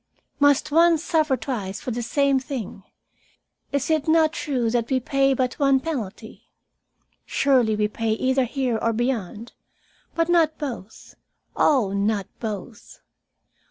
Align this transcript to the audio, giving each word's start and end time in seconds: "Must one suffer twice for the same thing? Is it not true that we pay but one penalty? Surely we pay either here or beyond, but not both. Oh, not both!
"Must 0.39 0.71
one 0.71 0.97
suffer 0.97 1.37
twice 1.37 1.79
for 1.79 1.91
the 1.91 2.01
same 2.01 2.39
thing? 2.39 2.81
Is 3.71 3.91
it 3.91 4.07
not 4.07 4.33
true 4.33 4.71
that 4.71 4.89
we 4.89 4.99
pay 4.99 5.35
but 5.35 5.59
one 5.59 5.79
penalty? 5.79 6.47
Surely 7.23 7.75
we 7.75 7.87
pay 7.87 8.13
either 8.13 8.45
here 8.45 8.79
or 8.81 8.93
beyond, 8.93 9.53
but 10.15 10.27
not 10.27 10.57
both. 10.57 11.13
Oh, 11.55 11.93
not 11.93 12.25
both! 12.39 12.99